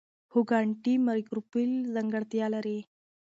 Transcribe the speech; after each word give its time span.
هوږه 0.31 0.57
انټي 0.63 0.93
مایکروبیل 1.07 1.71
ځانګړتیا 1.93 2.45
لري. 2.55 2.79